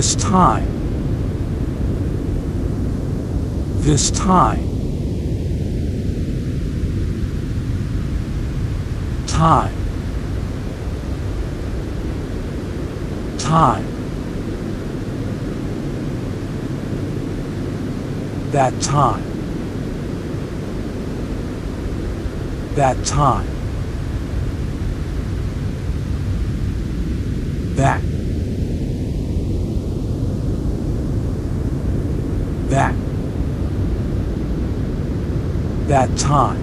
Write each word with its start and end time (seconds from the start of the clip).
This 0.00 0.14
time. 0.14 0.64
This 3.82 4.10
time. 4.10 4.66
Time. 9.26 9.74
Time. 13.38 13.84
That 18.52 18.80
time. 18.80 19.22
That 22.74 23.04
time. 23.04 23.46
That. 27.76 28.00
That. 32.70 32.94
That 35.90 36.16
time. 36.16 36.62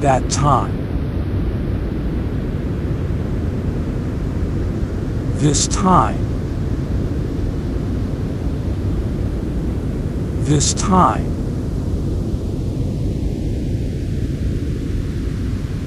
That 0.00 0.28
time. 0.28 0.74
This 5.38 5.68
time. 5.68 6.18
This 10.42 10.74
time. 10.74 11.30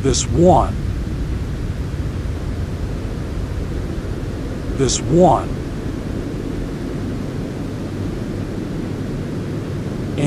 This 0.04 0.26
one. 0.28 0.74
This 4.78 5.02
one. 5.02 5.57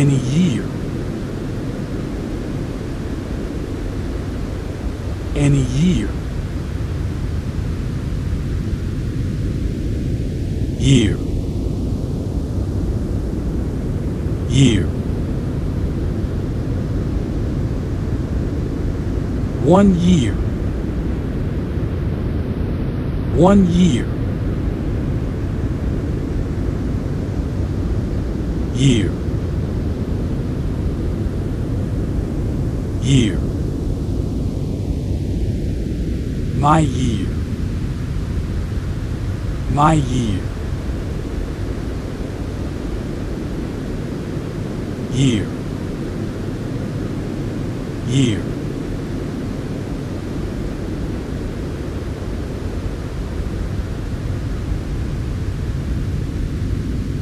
Any 0.01 0.17
year. 0.17 0.65
Any 5.37 5.59
year. 5.59 6.09
Year. 10.79 11.19
Year. 14.49 14.87
One 19.67 19.95
year. 19.97 20.33
One 23.37 23.67
year. 23.67 24.07
Year. 28.75 29.30
Year. 33.11 33.39
My 36.61 36.79
year. 36.79 37.27
My 39.73 39.95
year. 39.95 40.41
Year. 45.11 45.49
Year. 48.07 48.43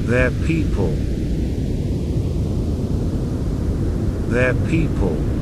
They're 0.05 0.31
people. 0.47 0.95
They're 4.29 4.53
people. 4.69 5.38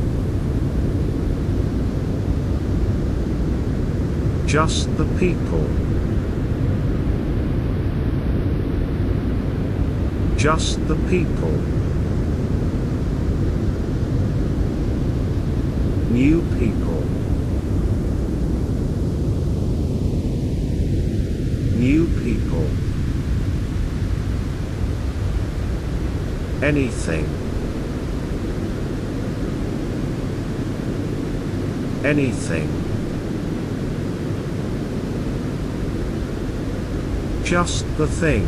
Just 4.47 4.97
the 4.97 5.05
people. 5.19 5.67
Just 10.37 10.87
the 10.87 10.95
people. 11.11 11.51
New 16.13 16.43
people. 16.61 17.03
New 21.77 22.07
people. 22.23 22.67
Anything. 26.63 27.27
Anything. 32.05 32.86
Just 37.47 37.87
the 37.97 38.09
thing. 38.09 38.45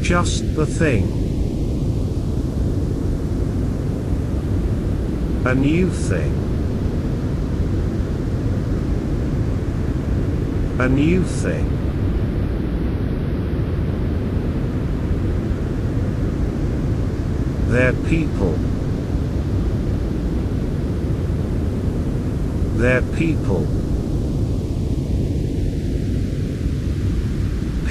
Just 0.00 0.54
the 0.54 0.64
thing. 0.64 1.10
A 5.44 5.56
new 5.56 5.90
thing. 5.90 6.32
A 10.78 10.88
new 10.88 11.24
thing. 11.24 11.68
They're 17.72 17.92
people. 17.92 18.52
They're 22.78 23.02
people. 23.18 23.91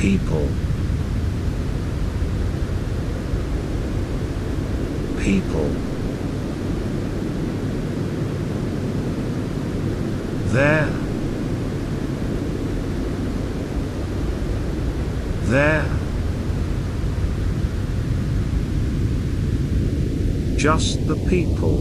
People. 0.02 0.48
People. 5.20 5.70
There. 10.54 10.90
There. 15.44 15.86
Just 20.58 21.06
the 21.06 21.16
people. 21.30 21.78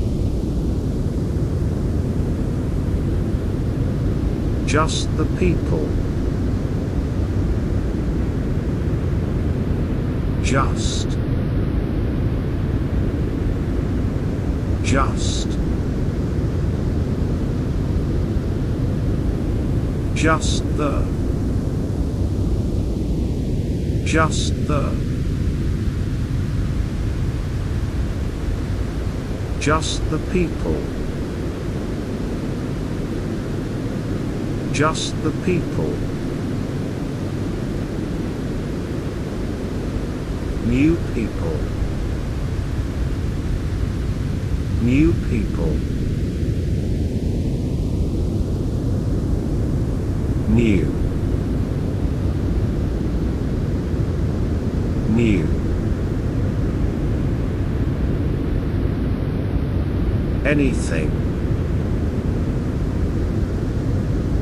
Just 4.67 5.17
the 5.17 5.25
people. 5.39 6.10
Just. 10.51 11.11
Just. 14.83 15.49
Just 20.17 20.77
the. 20.77 21.07
Just 24.05 24.67
the. 24.67 24.91
Just 29.61 30.11
the 30.11 30.19
people. 30.33 30.83
Just 34.73 35.23
the 35.23 35.31
people. 35.47 36.20
New 40.71 40.97
people. 41.15 41.59
New 44.83 45.13
people. 45.29 45.75
New. 50.55 50.87
New. 55.17 55.61
Anything. 60.45 61.11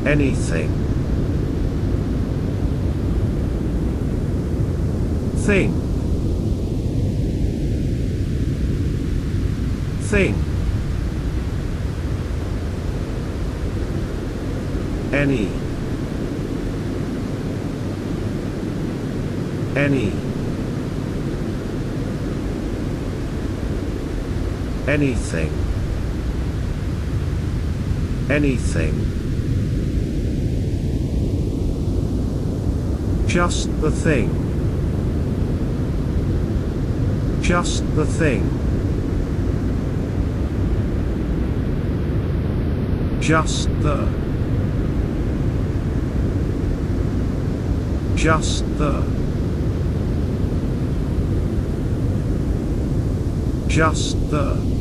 Anything. 0.06 0.70
Thing. 5.46 5.88
Thing. 10.08 10.34
Any. 15.12 15.50
Any. 19.76 20.12
Anything. 25.00 25.52
Anything. 28.28 28.94
Just 33.28 33.80
the 33.80 33.92
thing. 33.92 34.28
Just 37.40 37.84
the 37.94 38.04
thing. 38.04 38.42
Just 43.20 43.68
the. 43.78 44.08
Just 48.16 48.64
the. 48.78 49.04
Just 53.68 54.30
the. 54.32 54.77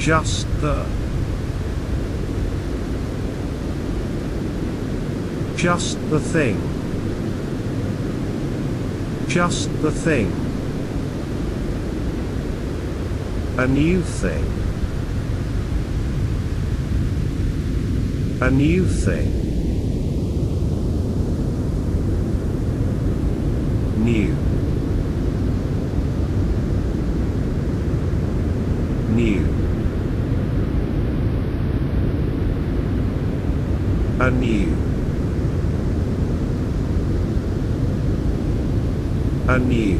Just 0.00 0.46
the. 0.62 0.86
Just 5.56 5.98
the 6.08 6.18
thing. 6.18 6.56
Just 9.28 9.70
the 9.82 9.90
thing. 9.90 10.32
A 13.58 13.66
new 13.68 14.00
thing. 14.00 14.46
A 18.40 18.50
new 18.50 18.86
thing. 18.86 19.28
New. 24.02 24.34
New. 29.14 29.60
Anew. 34.30 34.70
Anew. 39.48 39.98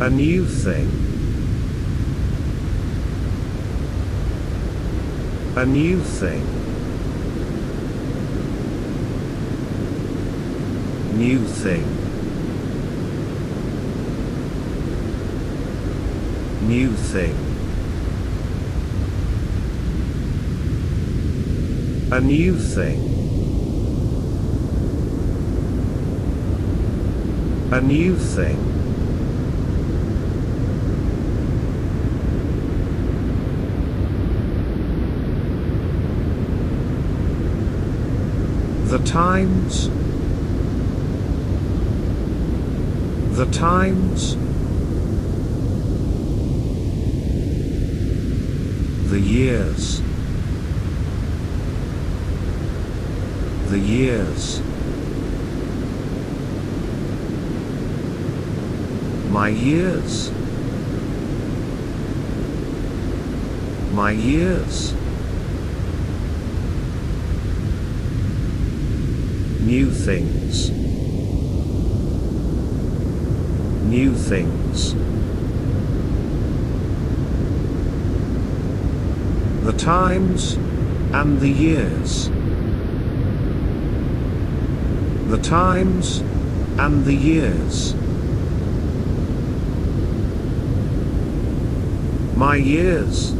A 0.00 0.10
new 0.10 0.44
thing. 0.44 0.88
A 5.56 5.64
new 5.64 6.00
thing. 6.00 6.44
New 11.16 11.44
thing. 11.44 11.86
New 16.68 16.90
thing. 16.96 17.53
A 22.14 22.20
new 22.20 22.56
thing. 22.56 23.00
A 27.72 27.80
new 27.80 28.14
thing. 28.14 28.56
The 38.86 38.98
times. 38.98 39.88
The 43.36 43.46
times. 43.46 44.36
The 49.10 49.18
years. 49.18 50.13
The 53.70 53.78
years. 53.78 54.60
My 59.30 59.48
years. 59.48 60.30
My 63.92 64.10
years. 64.10 64.92
New 69.62 69.90
things. 69.90 70.70
New 73.82 74.14
things. 74.14 74.94
The 79.64 79.72
times 79.72 80.54
and 81.14 81.40
the 81.40 81.48
years 81.48 82.28
the 85.33 85.37
times, 85.37 86.19
and 86.77 87.05
the 87.05 87.13
years. 87.13 87.93
My 92.35 92.55
years, 92.55 93.31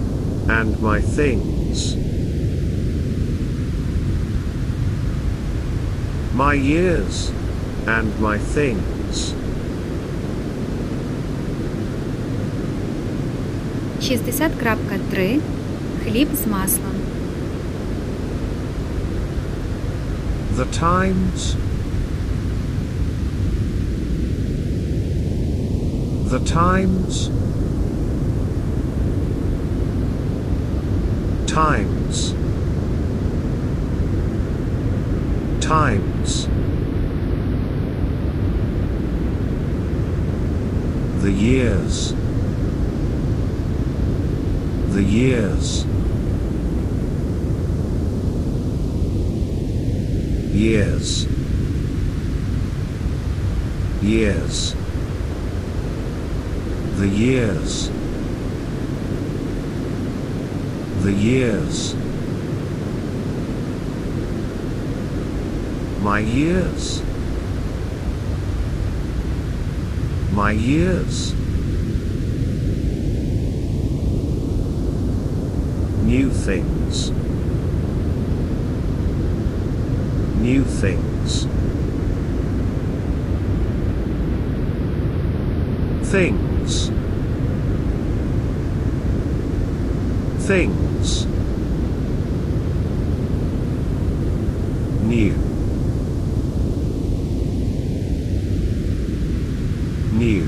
and 0.49 0.79
my 0.81 0.99
things. 1.01 1.95
My 6.35 6.53
years, 6.53 7.31
and 7.87 8.19
my 8.19 8.37
things. 8.37 9.33
60.3 14.01 15.39
Хліб 16.03 16.27
з 16.35 16.47
маслом. 16.47 16.95
The 20.57 20.65
times 20.65 21.55
the 26.38 26.44
times. 26.44 27.28
Times. 31.46 32.32
Times. 35.64 36.48
The 41.22 41.30
years. 41.30 42.14
The 44.92 45.02
years. 45.04 45.84
Years. 50.52 51.26
Years 54.02 54.83
the 57.04 57.10
years. 57.10 57.90
The 61.02 61.12
years. 61.12 61.94
My 66.00 66.20
years. 66.20 67.02
My 70.32 70.52
years. 70.52 71.34
New 76.04 76.30
things. 76.30 77.10
New 80.40 80.64
things. 80.64 81.44
Things. 86.10 86.93
Things. 90.46 91.24
New. 95.02 95.32
New. 100.12 100.44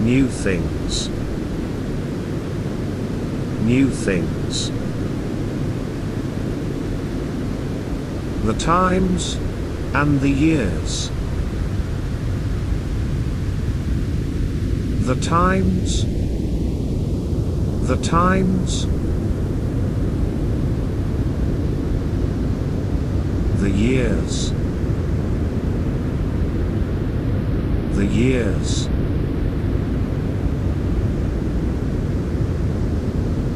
New 0.00 0.26
things. 0.26 1.08
New 3.60 3.90
things. 3.90 4.72
The 8.44 8.54
times 8.54 9.34
and 9.94 10.20
the 10.20 10.30
years. 10.30 11.12
The 15.02 15.16
times. 15.16 16.04
The 17.88 17.96
times. 17.96 18.86
The 23.60 23.68
years. 23.68 24.52
The 27.96 28.06
years. 28.06 28.86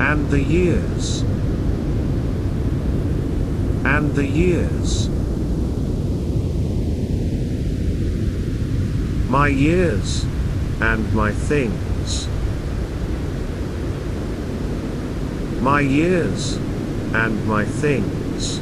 And 0.00 0.29
the 0.29 0.43
years. 0.43 1.21
And 3.85 4.15
the 4.17 4.26
years. 4.26 5.09
My 9.31 9.47
years 9.47 10.26
and 10.80 11.14
my 11.14 11.33
things. 11.33 12.28
My 15.62 15.80
years 15.80 16.56
and 17.14 17.47
my 17.47 17.64
things. 17.64 18.61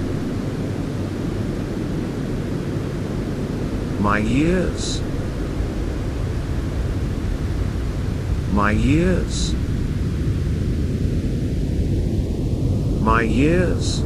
My 4.00 4.18
years. 4.18 5.00
My 8.52 8.70
years. 8.70 9.54
My 13.02 13.22
years 13.22 13.98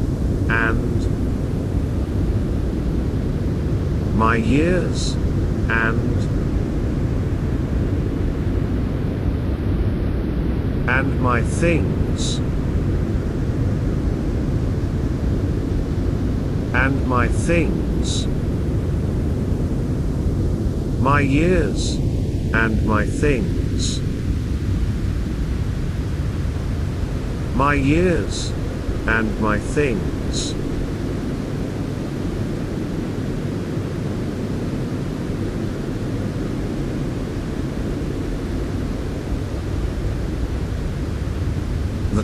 and 0.51 0.99
my 4.19 4.35
years 4.35 5.13
and 5.71 6.17
and 10.89 11.08
my 11.19 11.43
things 11.43 12.39
and 16.75 17.07
my 17.09 17.27
things 17.27 18.27
my 21.01 21.21
years 21.21 21.97
and 22.55 22.87
my 22.87 23.05
things 23.05 24.01
my 27.57 27.75
years 27.75 28.51
and 29.09 29.41
my 29.41 29.59
things 29.59 30.58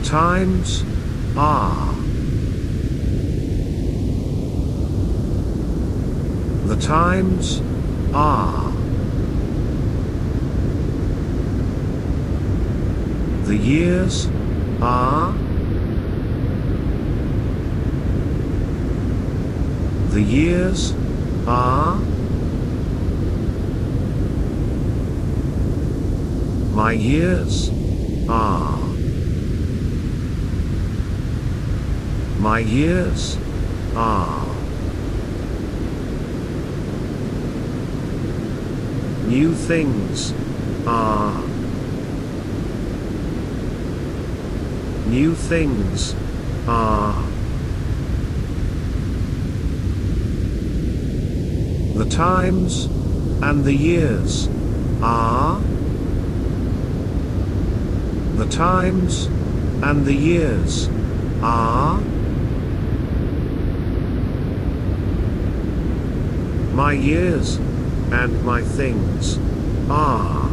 times 0.04 0.84
are. 1.34 1.94
The 6.66 6.76
times 6.76 7.62
are. 8.12 8.70
The 13.44 13.56
years 13.56 14.28
are. 14.82 15.32
The 20.10 20.20
years 20.22 20.92
are. 21.46 21.96
My 26.74 26.92
years 26.92 27.70
are. 28.28 28.83
My 32.44 32.58
years 32.58 33.38
are. 33.96 34.46
New 39.26 39.54
things 39.54 40.34
are. 40.86 41.42
New 45.06 45.34
things 45.34 46.14
are. 46.68 47.22
The 51.94 52.10
times 52.10 52.84
and 53.42 53.64
the 53.64 53.74
years 53.74 54.50
are. 55.00 55.62
The 58.36 58.46
times 58.50 59.30
and 59.82 60.04
the 60.04 60.12
years 60.12 60.90
are. 61.40 62.13
My 66.73 66.93
years 66.93 67.57
and 68.11 68.43
my 68.43 68.61
things 68.61 69.37
are. 69.89 70.49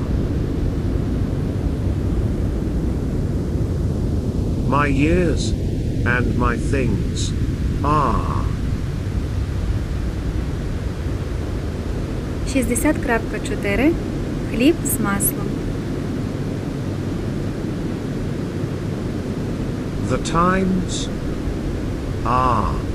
My 4.68 4.86
years 4.86 5.50
and 6.04 6.38
my 6.38 6.56
things 6.56 7.32
are. 7.84 8.44
60.4 12.54 13.92
Хліб 14.50 14.74
з 14.84 15.00
маслом. 15.00 15.46
The 20.10 20.18
times 20.18 21.08
are. 22.24 22.89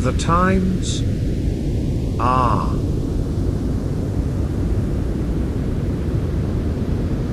The 0.00 0.12
times 0.12 1.02
are. 2.18 2.74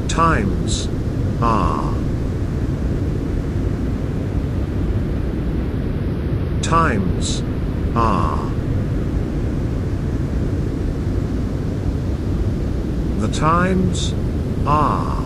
Times 0.09 0.89
are. 1.41 1.93
Times 6.61 7.41
are. 7.95 8.51
The 13.21 13.31
times 13.31 14.13
are. 14.65 15.25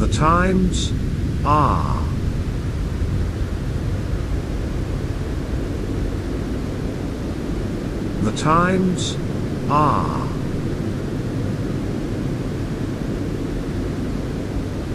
The 0.00 0.08
times 0.12 0.92
are. 1.44 2.01
The 8.22 8.30
times 8.36 9.16
are. 9.68 10.28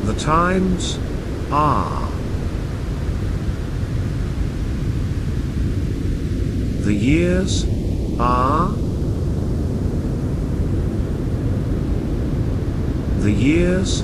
The 0.05 0.13
times 0.13 0.97
are. 1.51 2.09
The 6.85 6.93
years 6.93 7.65
are. 8.17 8.69
The 13.19 13.31
years 13.31 14.03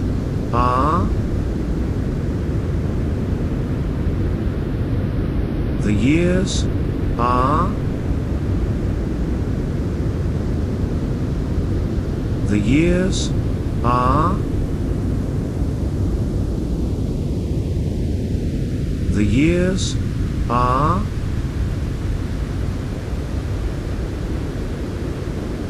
are. 0.54 1.06
The 5.80 5.94
years 5.94 6.66
are. 7.18 7.83
The 12.54 12.60
years 12.60 13.32
are. 13.84 14.36
The 19.16 19.24
years 19.24 19.96
are. 20.48 21.02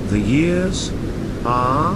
The 0.09 0.19
years 0.19 0.91
are. 1.45 1.95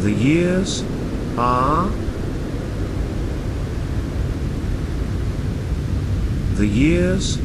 The 0.00 0.10
years 0.10 0.84
are. 1.38 1.88
The 6.56 6.66
years 6.66 7.38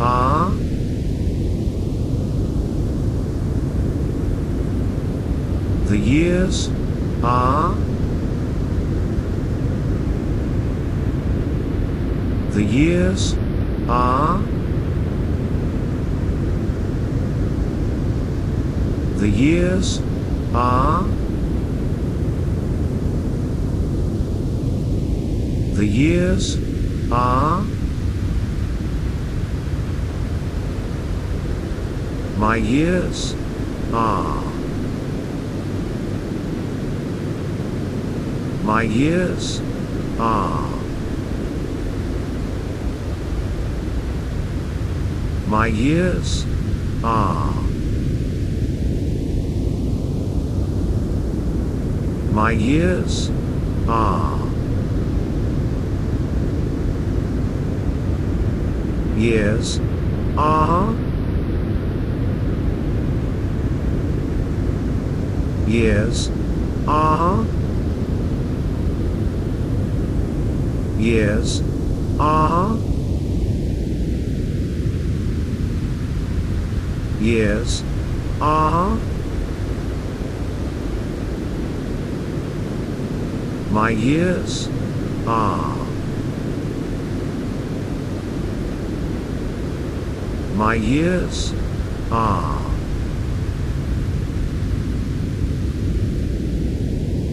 are. 0.00 0.57
The 5.88 5.96
years 5.96 6.68
are. 7.22 7.74
The 12.50 12.62
years 12.62 13.34
are. 13.88 14.42
The 19.16 19.28
years 19.30 20.02
are. 20.52 21.04
The 25.72 25.86
years 25.86 26.58
are. 27.10 27.62
My 32.36 32.56
years 32.56 33.34
are. 33.94 34.47
My 38.68 38.82
years 38.82 39.62
are. 40.20 40.60
Ah. 40.60 40.74
My 45.48 45.66
years 45.68 46.44
are. 47.02 47.48
Ah. 47.48 47.64
My 52.34 52.50
years 52.50 53.30
are. 53.88 54.36
Ah. 54.36 54.44
Years 59.16 59.80
are. 60.36 60.92
Years 65.66 66.30
are. 66.86 67.57
Years 70.98 71.62
are. 72.18 72.76
Years 77.20 77.84
are. 78.40 78.98
My 83.70 83.90
years 83.90 84.68
are. 85.24 85.76
My 90.56 90.74
years 90.74 91.54
are. 92.10 92.60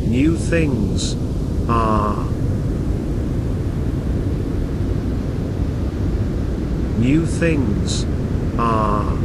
New 0.08 0.38
things 0.38 1.16
are. 1.68 2.35
New 7.06 7.24
things 7.24 8.04
are. 8.58 9.16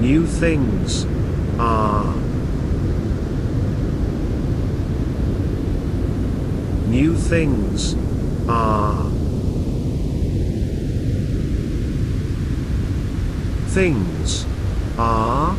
New 0.00 0.26
things 0.26 1.06
are. 1.58 2.14
New 6.88 7.16
things 7.16 7.94
are. 8.50 9.10
Things 13.70 14.46
are. 14.98 15.56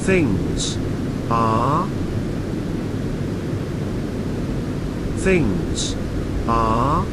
Things 0.00 0.78
are. 1.30 2.05
Things 5.26 5.96
are. 6.46 7.04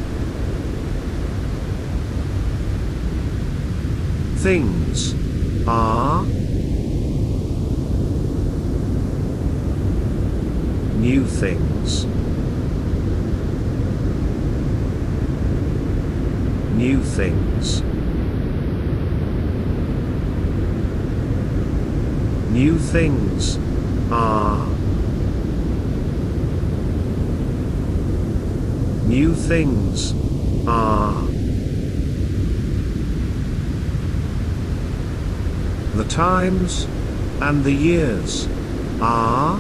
Things 4.38 5.16
are. 5.68 6.24
New 11.00 11.26
things. 11.26 12.06
New 16.76 17.02
things. 17.02 17.82
New 22.52 22.78
things 22.78 23.58
are. 24.12 24.73
New 29.08 29.36
things 29.36 30.14
are. 30.66 31.22
The 35.96 36.06
times 36.06 36.88
and 37.42 37.64
the 37.64 37.72
years 37.72 38.48
are. 39.02 39.60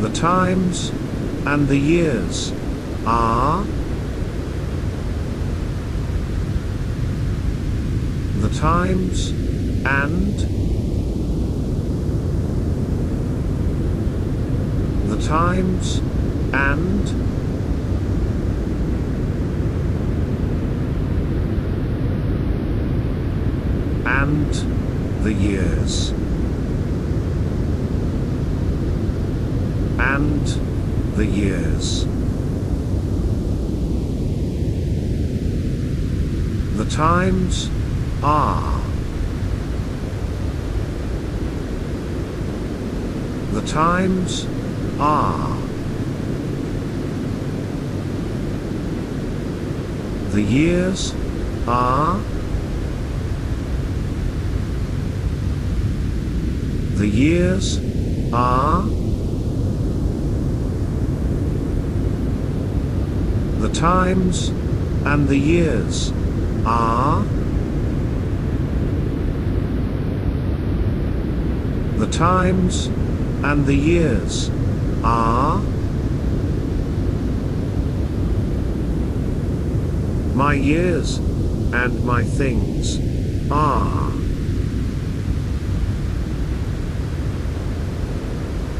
The 0.00 0.10
times 0.10 0.90
and 1.44 1.68
the 1.68 1.76
years 1.76 2.52
are. 3.04 3.64
The 8.40 8.48
times 8.50 9.30
and 9.84 10.59
times 15.30 15.98
and 16.52 17.08
and 24.04 24.52
the 25.22 25.32
years. 25.32 26.10
And 30.00 30.46
the 31.14 31.26
years. 31.26 32.06
The 36.76 36.90
times 36.90 37.70
are. 38.24 38.82
The 43.52 43.62
times 43.68 44.46
are 45.00 45.56
the 50.32 50.42
years 50.42 51.14
are 51.66 52.20
the 56.98 57.06
years 57.08 57.80
are 58.30 58.82
the 63.60 63.70
times 63.72 64.48
and 65.06 65.26
the 65.28 65.38
years 65.38 66.12
are 66.66 67.24
the 71.96 72.06
times 72.06 72.88
and 73.42 73.64
the 73.64 73.74
years 73.74 74.50
are 75.02 75.60
my 80.34 80.52
years 80.52 81.18
and 81.72 82.04
my 82.04 82.22
things 82.22 82.98
are 83.50 84.10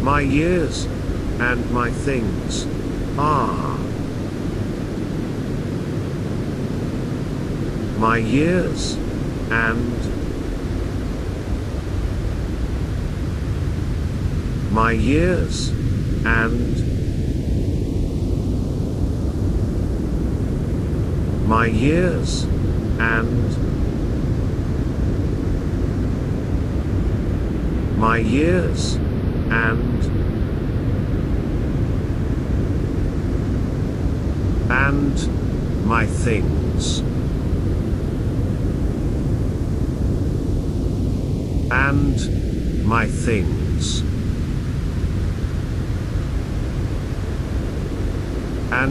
my 0.03 0.21
years 0.21 0.85
and 1.41 1.71
my 1.73 1.91
things 1.91 2.67
are 3.19 3.79
my 7.99 8.17
years 8.17 8.95
and 9.51 9.95
my 14.73 14.93
years 14.93 15.80
and 16.25 16.81
my 21.49 21.67
years 21.67 22.45
and 22.99 23.57
my 27.99 28.19
years 28.19 28.95
and 29.51 30.05
and 34.71 35.87
my 35.87 36.07
things 36.07 37.01
and 41.71 42.87
my 42.87 43.07
things. 43.07 43.70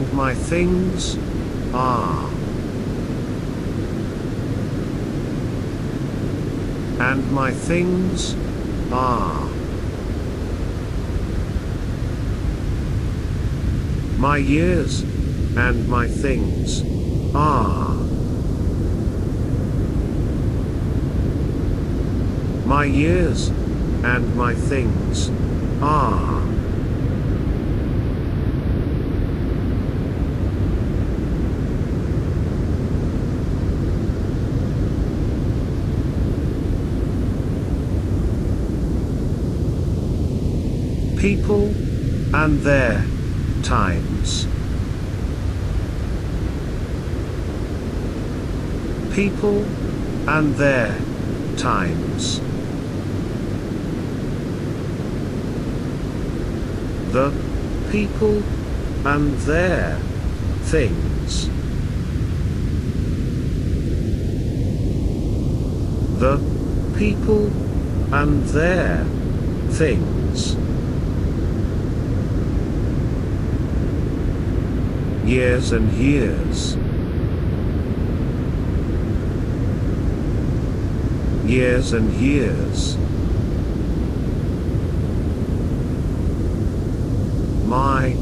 And 0.00 0.14
my 0.14 0.32
things 0.32 1.18
are. 1.74 2.30
And 7.00 7.30
my 7.32 7.50
things 7.50 8.34
are. 8.90 9.50
My 14.16 14.38
years 14.38 15.02
and 15.02 15.86
my 15.86 16.08
things 16.08 16.82
are. 17.34 17.94
My 22.64 22.84
years 22.84 23.48
and 23.48 24.34
my 24.34 24.54
things 24.54 25.30
are. 25.82 26.29
People 41.20 41.66
and 42.34 42.60
their 42.62 43.04
times. 43.62 44.46
People 49.14 49.64
and 50.26 50.54
their 50.54 50.96
times. 51.58 52.40
The 57.12 57.34
people 57.92 58.42
and 59.04 59.36
their 59.40 59.98
things. 60.62 61.50
The 66.18 66.38
people 66.96 67.50
and 68.10 68.42
their 68.44 69.04
things. 69.68 70.69
Years 75.30 75.70
and 75.70 75.92
years. 75.92 76.74
Years 81.48 81.92
and 81.92 82.12
years. 82.14 82.96
My 87.68 88.16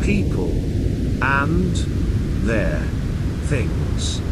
people 0.00 0.50
and 1.22 1.76
their 2.46 2.80
things. 3.50 4.22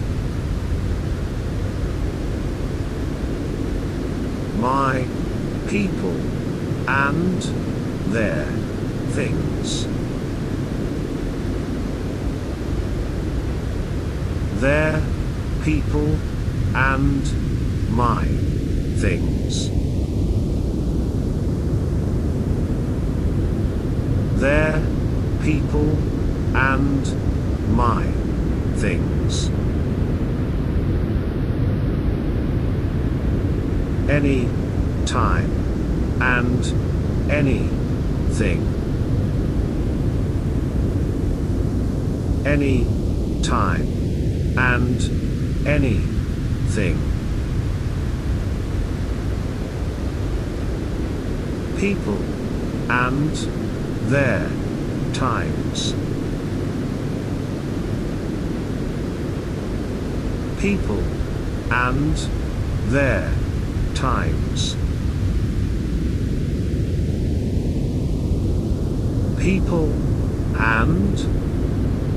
My 4.60 5.06
people 5.68 6.16
and 6.88 7.42
their 8.14 8.46
things. 9.12 9.93
Their 14.61 15.03
people 15.64 16.17
and 16.75 17.90
my 17.90 18.25
things. 18.25 19.69
Their 24.40 24.81
people 25.43 25.90
and 26.57 27.77
my 27.77 28.05
things. 28.77 29.49
Any 34.09 34.49
time 35.07 35.51
and 36.23 37.31
anything. 37.31 38.61
Any 42.47 42.87
time 43.43 43.93
and 44.57 45.67
anything. 45.67 46.99
People 51.79 52.19
and 52.90 53.35
their 54.11 54.49
times. 55.12 55.93
People 60.61 61.03
and 61.71 62.17
their 62.90 63.33
times. 63.95 64.77
People 69.38 69.93
and 70.59 71.19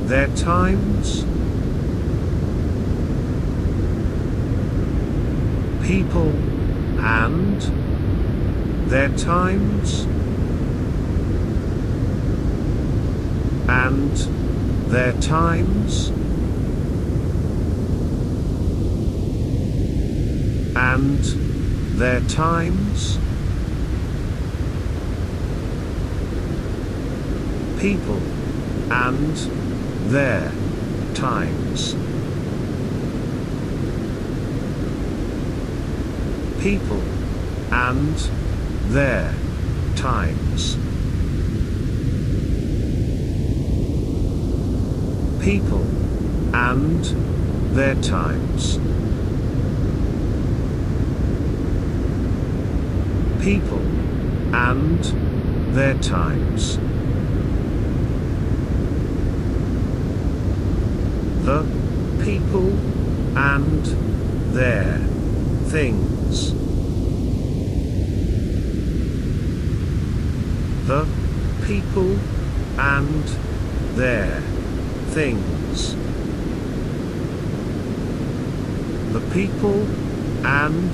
their 0.08 0.28
times. 0.36 1.37
People 5.88 6.34
and 7.00 7.62
their 8.90 9.08
times. 9.16 10.02
And 13.70 14.12
their 14.92 15.14
times. 15.14 16.10
And 20.76 21.24
their 21.98 22.20
times. 22.20 23.18
People 27.80 28.22
and 28.92 29.38
their 30.12 30.52
times. 31.14 32.07
People 36.68 37.02
and 37.72 38.18
their 38.92 39.34
times. 39.96 40.76
People 45.42 45.86
and 46.54 47.06
their 47.74 47.96
times. 47.96 48.80
People 53.42 53.86
and 54.54 55.04
their 55.74 55.98
times. 56.00 56.76
The 61.46 61.66
people 62.26 62.74
and 63.38 63.86
their 64.54 64.98
things. 65.70 66.57
The 70.88 71.06
people 71.66 72.18
and 72.80 73.24
their 73.98 74.40
things. 75.08 75.96
The 79.12 79.20
people 79.34 79.86
and 80.46 80.94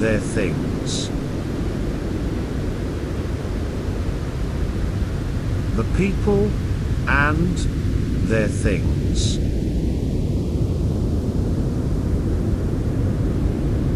their 0.00 0.18
things. 0.18 1.08
The 5.76 5.84
people 5.96 6.50
and 7.06 7.56
their 8.26 8.48
things. 8.48 9.36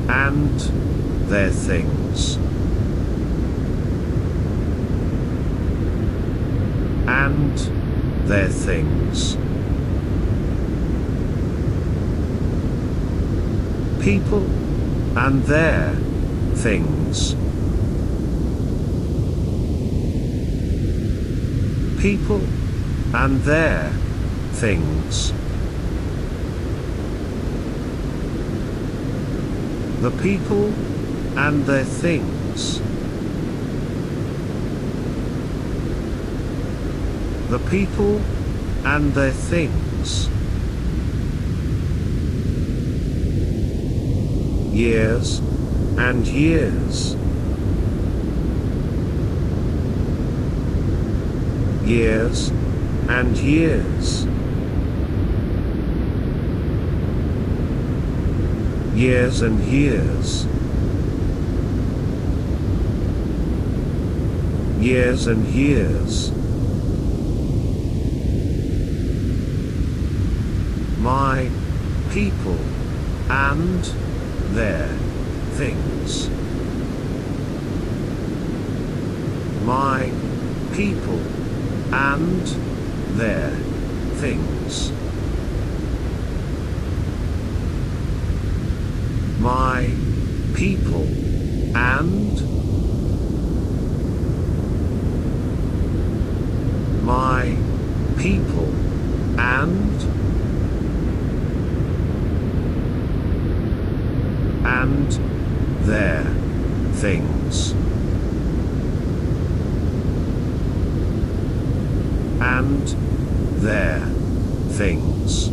And 0.08 0.60
their 1.28 1.50
things. 1.50 2.38
And 7.08 7.56
their 8.26 8.48
things. 8.48 9.36
People 14.02 14.44
and 15.16 15.42
their 15.44 15.94
things. 16.54 17.34
People 22.02 22.42
and 23.14 23.40
their 23.42 23.90
things. 24.52 25.32
The 30.02 30.10
people 30.22 30.72
and 31.38 31.64
their 31.64 31.84
things. 31.84 32.85
The 37.48 37.60
people 37.70 38.20
and 38.84 39.14
their 39.14 39.30
things. 39.30 40.28
Years 44.74 45.38
and 45.96 46.26
years. 46.26 47.14
Years 51.84 52.50
and 53.08 53.36
years. 53.38 54.26
Years 58.96 59.42
and 59.42 59.60
years. 59.60 60.46
Years 64.80 65.26
and 65.28 65.46
years. 65.46 66.35
My 71.06 71.48
people 72.10 72.58
and 73.30 73.84
their 74.56 74.88
things. 75.54 76.28
My 79.64 80.10
people 80.74 81.20
and 81.94 82.44
their 83.16 83.50
things. 84.16 84.90
My 89.40 89.88
people 90.56 91.06
and 91.76 92.34
my 97.04 97.56
people 98.18 98.74
and 99.38 100.16
and 104.66 105.12
their 105.86 106.24
things. 106.94 107.72
And 112.40 112.86
their 113.62 114.00
things. 114.80 115.50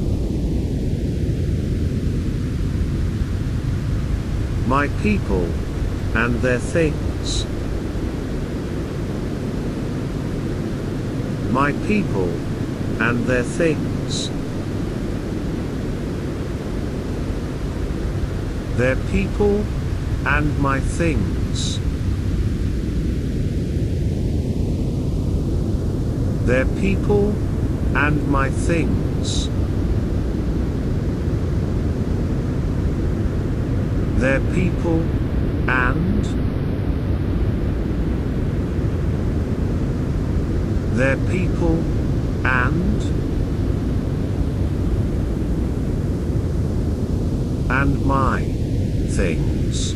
My 4.68 4.88
people 5.04 5.44
and 6.16 6.36
their 6.36 6.60
things. 6.60 7.46
My 11.52 11.74
people 11.88 12.30
and 13.02 13.26
their 13.26 13.44
things. 13.44 14.30
Their 18.78 18.96
people 19.12 19.66
and 20.26 20.58
my 20.60 20.80
things. 20.80 21.80
Their 26.48 26.66
people 26.80 27.36
and 27.94 28.26
my 28.30 28.50
things. 28.50 29.53
Their 34.24 34.40
people 34.54 35.02
and 35.70 36.24
their 40.98 41.18
people 41.30 41.78
and 42.46 43.02
and 47.70 48.06
my 48.06 48.44
things. 49.10 49.92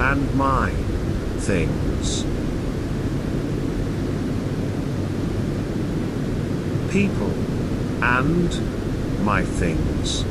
And 0.00 0.34
my 0.36 0.70
things. 1.36 2.24
People 6.90 7.34
and 8.02 8.79
my 9.22 9.42
things 9.44 10.24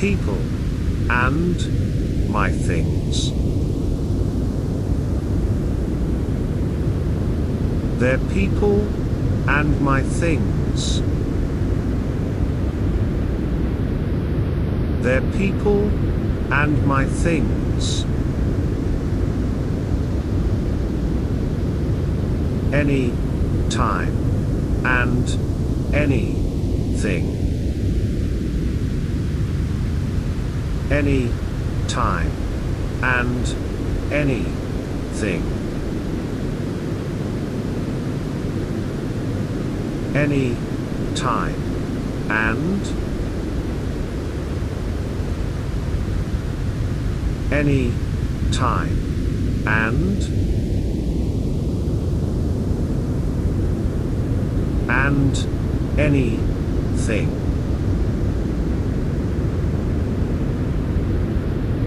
people 0.00 0.40
and 1.10 2.30
my 2.30 2.50
things 2.50 3.32
their 8.00 8.16
people 8.32 8.80
and 9.46 9.78
my 9.82 10.00
things. 10.02 11.02
Their 15.02 15.20
people 15.32 15.82
and 16.50 16.86
my 16.86 17.04
things. 17.04 18.04
Any 22.72 23.12
time 23.68 24.19
and 25.10 25.94
anything. 25.94 27.24
Any 30.90 31.30
time 31.88 32.30
and 33.02 34.12
anything. 34.12 35.60
any 40.12 40.56
time 41.14 41.54
and 42.28 42.82
any 47.52 47.92
time 48.50 49.66
and 49.66 50.49
and 55.10 55.98
anything. 55.98 57.28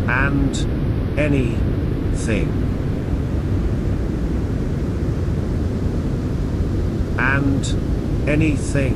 And 0.09 1.17
anything. 1.17 2.49
And 7.17 7.65
anything. 8.27 8.95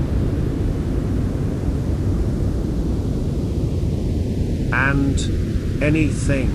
And 4.73 5.81
anything. 5.81 6.49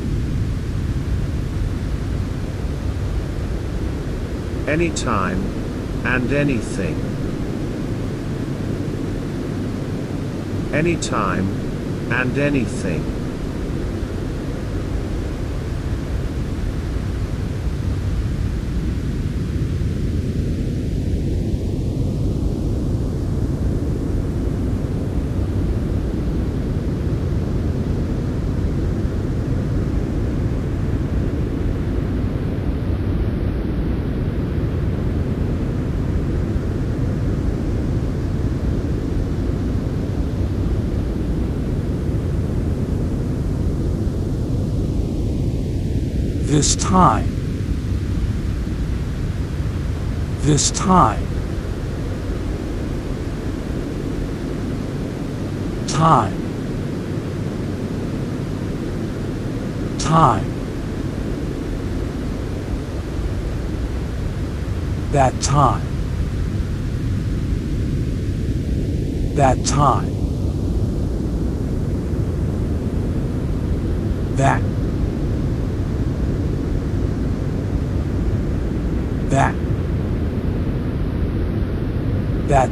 Anytime 4.69 5.41
and 6.05 6.33
anything 6.33 7.12
anytime 10.73 11.47
and 12.11 12.39
anything 12.39 13.23
This 46.53 46.77
time. 46.93 47.27
This 50.43 50.71
time. 50.73 51.27
Time. 55.89 56.37
Time. 59.99 60.45
That 65.13 65.41
time. 65.41 65.87
That 69.35 69.65
time. 69.65 70.11
That. 74.37 74.72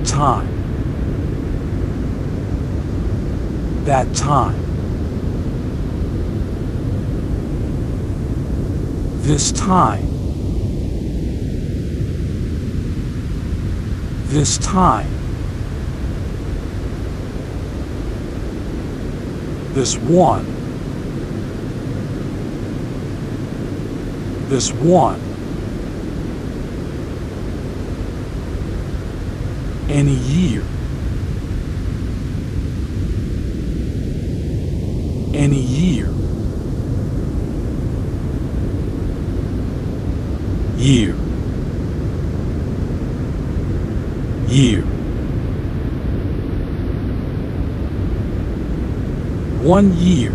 Time. 0.04 0.48
That 3.84 4.14
time. 4.14 4.70
This 9.22 9.52
time. 9.52 10.06
This 14.28 14.58
time. 14.58 15.08
This 19.74 19.96
one. 19.96 20.44
This 24.48 24.72
one. 24.72 25.29
Any 29.92 30.14
year. 30.14 30.62
Any 35.34 35.60
year. 35.60 36.06
Year. 40.76 41.14
Year. 44.48 44.82
One 49.62 49.92
year. 49.96 50.30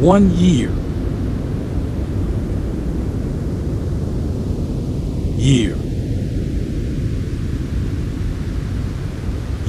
One 0.00 0.30
year. 0.30 0.70
Year. 0.70 0.85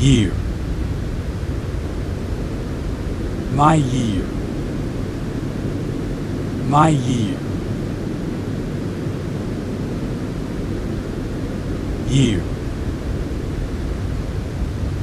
Year. 0.07 0.31
My 3.55 3.73
year. 3.73 4.23
My 6.69 6.87
year. 6.87 7.37
Year. 12.07 12.41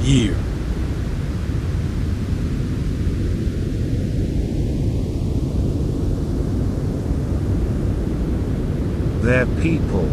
Year. 0.01 0.33
Their 9.21 9.45
people. 9.61 10.09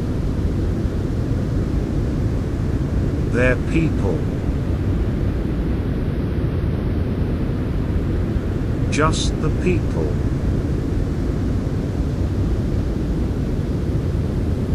Their 3.33 3.57
people. 3.73 4.22
Just 9.03 9.33
the 9.43 9.49
people. 9.65 10.07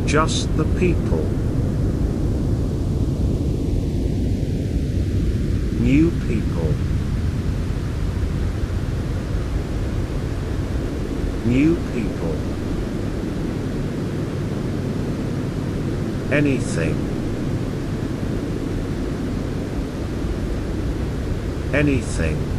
Just 0.05 0.53
the 0.57 0.65
people. 0.77 1.23
New 5.79 6.11
people. 6.27 6.73
New 11.45 11.77
people. 11.93 12.35
Anything. 16.33 16.95
Anything. 21.73 22.56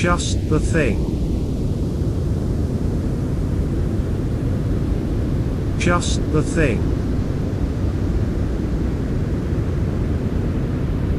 Just 0.00 0.48
the 0.48 0.58
thing. 0.58 0.96
Just 5.78 6.22
the 6.32 6.42
thing. 6.42 6.78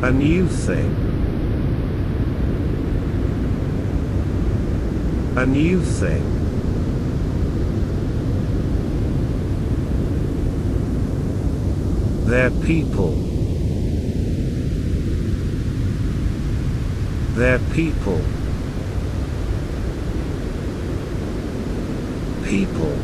A 0.01 0.09
new 0.09 0.47
thing. 0.47 0.95
A 5.37 5.45
new 5.45 5.79
thing. 5.79 6.23
Their 12.25 12.49
people. 12.49 13.11
Their 17.35 17.59
people. 17.75 18.40
People. 22.51 22.97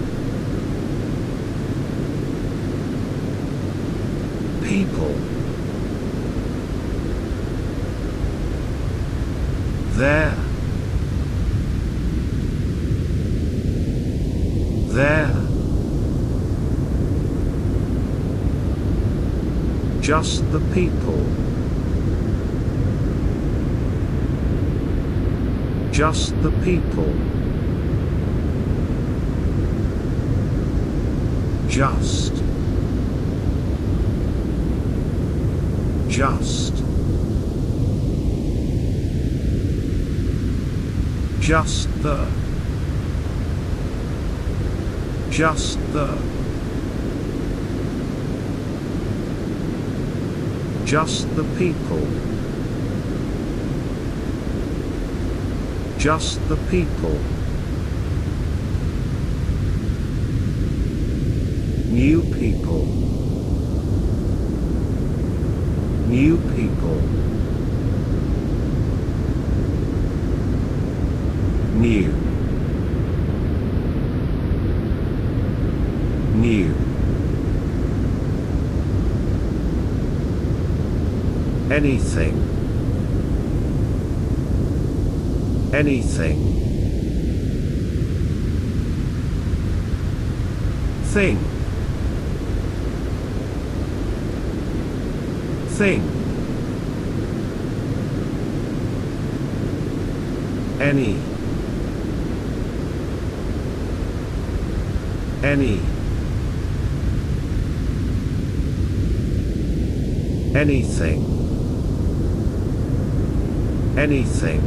People. 4.61 5.15
There. 9.95 10.35
There. 14.89 15.33
Just 20.01 20.51
the 20.51 20.59
people. 20.73 21.23
Just 25.93 26.35
the 26.41 26.51
people. 26.65 27.46
Just. 31.77 32.33
Just. 36.09 36.73
Just 41.39 42.01
the. 42.01 42.27
Just 45.29 45.77
the. 45.93 46.17
Just 50.83 51.35
the 51.35 51.43
people. 51.59 52.07
Just 55.99 56.39
the 56.49 56.57
people. 56.71 57.46
New 61.97 62.21
people. 62.21 62.85
New 66.05 66.37
people. 66.53 66.99
New. 71.73 72.13
New. 76.35 76.75
Anything. 81.71 82.35
Anything. 85.73 86.37
Thing. 91.05 91.56
Thing. 95.77 96.01
Any. 100.81 101.19
Any. 105.43 105.79
Anything. 110.55 111.21
Anything. 113.95 114.61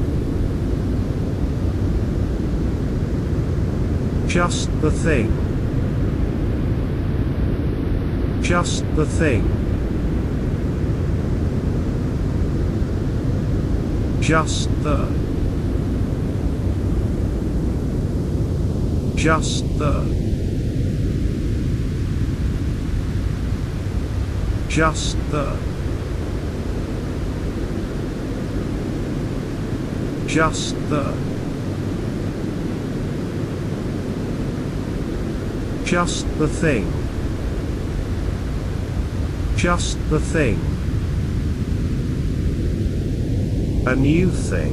Just 4.29 4.71
the 4.81 4.93
thing. 4.93 5.33
Just 8.41 8.85
the 8.95 9.05
thing. 9.05 9.70
Just 14.31 14.70
the. 14.85 15.09
Just 19.16 19.64
the. 19.76 20.05
Just 24.68 25.16
the. 25.33 25.59
Just 30.28 30.76
the. 30.91 31.16
Just 35.85 36.39
the 36.39 36.47
thing. 36.47 36.93
Just 39.57 39.99
the 40.09 40.20
thing. 40.20 40.80
A 43.91 43.97
new 43.97 44.30
thing. 44.30 44.72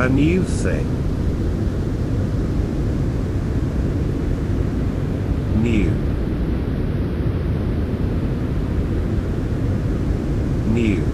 A 0.00 0.08
new 0.08 0.42
thing. 0.42 0.86
New. 5.62 5.90
New. 10.72 11.04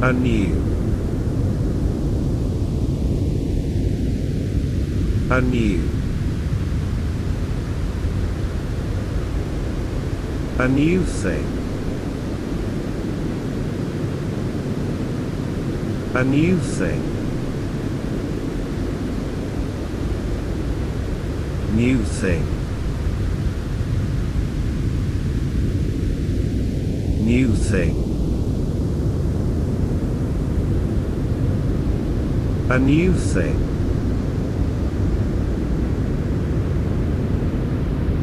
A 0.00 0.08
Anew. 0.08 0.63
A 10.64 10.68
new 10.68 11.04
thing. 11.04 11.44
A 16.14 16.24
new 16.24 16.58
thing. 16.58 17.02
New 21.76 22.02
thing. 22.02 22.44
New 27.26 27.54
thing. 27.54 27.94
A 32.70 32.78
new 32.78 33.12
thing. 33.12 33.56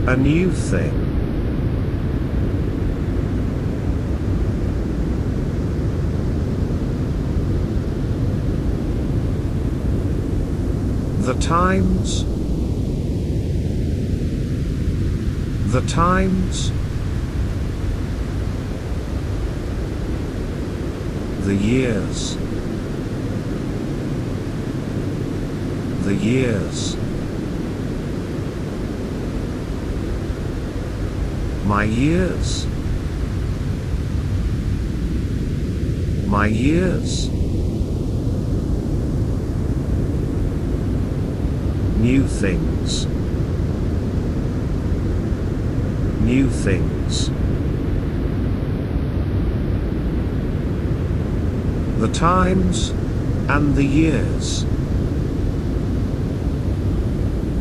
A 0.07 0.17
new 0.17 0.51
thing. 0.51 1.10
The 11.31 11.39
times. 11.39 12.25
The 15.71 15.79
times. 15.87 16.71
The 21.45 21.55
years. 21.55 22.35
The 26.03 26.15
years. 26.15 26.97
My 31.65 31.85
years. 31.85 32.67
My 36.27 36.47
years. 36.47 37.40
New 42.01 42.25
things. 42.25 43.05
New 46.25 46.49
things. 46.49 47.29
The 51.99 52.07
times 52.11 52.89
and 53.49 53.75
the 53.75 53.83
years. 53.83 54.65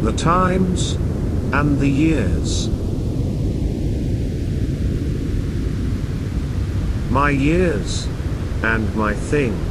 The 0.02 0.12
times 0.16 0.94
and 1.52 1.78
the 1.78 1.90
years. 1.90 2.70
My 7.10 7.28
years 7.28 8.06
and 8.62 8.96
my 8.96 9.12
things. 9.12 9.69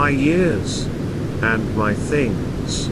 My 0.00 0.10
years 0.10 0.86
and 1.42 1.76
my 1.76 1.94
things. 1.94 2.90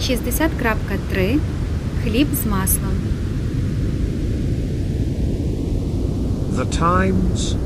60.3 0.00 1.38
Хліб 2.04 2.26
з 2.34 2.46
маслом. 2.46 2.92
The 6.56 6.66
times. 6.66 7.56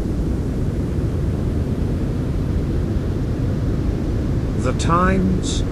The 4.65 4.73
times. 4.73 5.63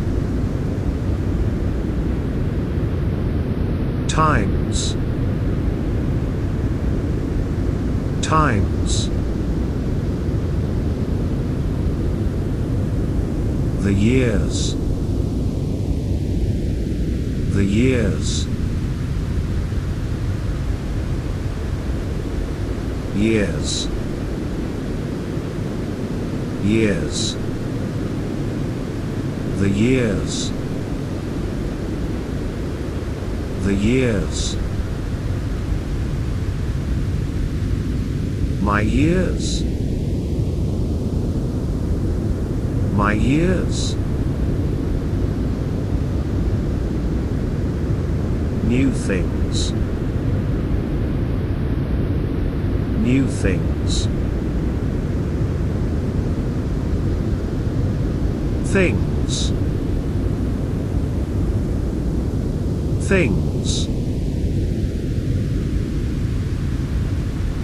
Times. 4.08 4.96
Times. 8.28 9.07
The 13.86 13.93
years. 13.93 14.75
The 17.55 17.63
years. 17.63 18.45
Years. 23.15 23.88
Years. 26.65 27.36
The 29.61 29.69
years. 29.69 30.51
The 33.63 33.73
years. 33.73 34.66
My 38.68 38.82
years. 38.82 39.63
My 42.97 43.13
years. 43.13 43.95
New 48.65 48.91
things. 48.91 49.72
New 53.07 53.26
things. 53.26 54.07
Things. 58.74 59.51
Things. 63.07 63.88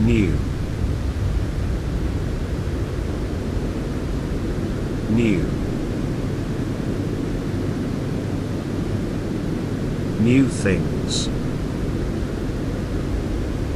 New. 0.05 0.52
New. 5.13 5.43
New 10.21 10.47
things. 10.47 11.27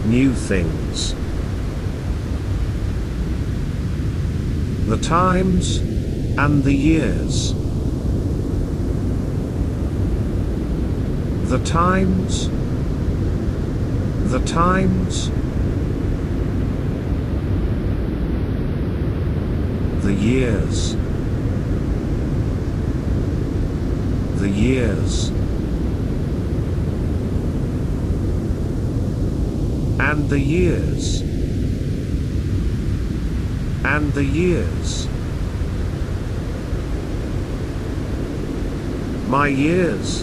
New 0.08 0.34
things. 0.34 1.14
The 4.88 4.98
times 4.98 5.78
and 6.40 6.64
the 6.64 6.74
years. 6.74 7.54
The 11.50 11.64
times. 11.64 12.50
The 14.32 14.40
times. 14.40 15.30
The 20.04 20.14
years. 20.14 20.96
The 24.48 24.54
years. 24.54 25.32
And 30.00 30.18
and 30.18 30.30
the 30.30 30.40
years, 30.40 31.22
and 33.84 34.14
the 34.14 34.24
years. 34.24 35.08
My 39.28 39.48
years, 39.48 40.22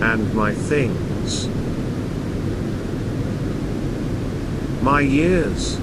and 0.00 0.34
my 0.34 0.54
things. 0.54 1.48
My 4.82 5.00
years, 5.00 5.76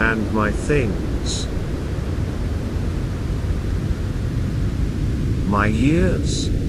and 0.00 0.32
my 0.32 0.50
things. 0.50 1.46
My 5.48 5.66
years. 5.66 6.63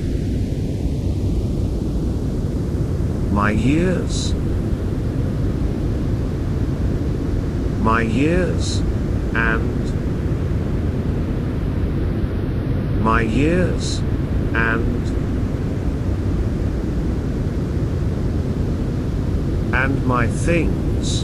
My 3.35 3.51
years. 3.51 4.33
My 7.81 8.01
years, 8.01 8.79
and 9.35 9.83
my 13.03 13.21
years, 13.21 13.99
and 14.55 15.01
and 19.75 20.07
my 20.07 20.27
things, 20.27 21.23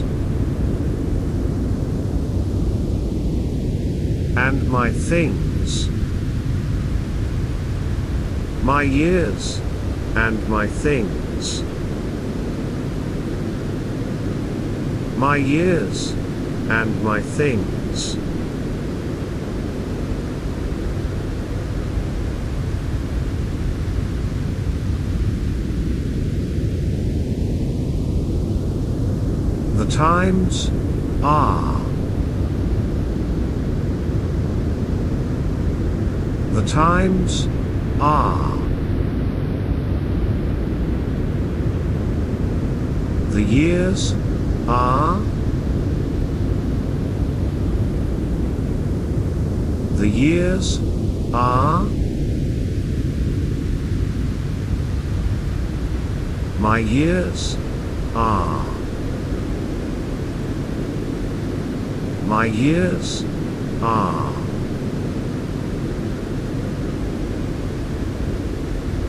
and 4.36 4.68
my 4.68 4.92
things, 4.92 5.88
my 8.62 8.82
years, 8.82 9.62
and 10.14 10.46
my 10.50 10.66
things, 10.66 11.31
my 15.22 15.36
years, 15.36 16.10
and 16.68 17.04
my 17.04 17.20
things. 17.20 18.16
The 29.76 29.86
times 29.96 30.72
are. 31.22 31.80
The 36.50 36.66
times 36.66 37.46
are. 38.00 38.56
The 43.30 43.40
years 43.40 44.16
are. 44.68 45.20
The 49.98 50.08
years 50.08 50.80
are. 51.32 51.84
My 56.58 56.78
years 56.78 57.56
are. 58.14 58.64
My 62.26 62.46
years 62.46 63.24
are. 63.82 64.32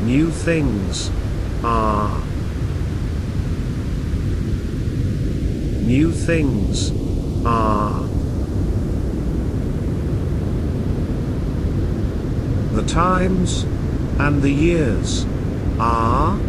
New 0.04 0.30
things 0.32 1.10
are. 1.64 2.03
New 5.94 6.12
things 6.12 6.92
are. 7.46 8.02
The 12.74 12.82
times 12.82 13.62
and 14.18 14.42
the 14.42 14.50
years 14.50 15.28
are. 15.78 16.40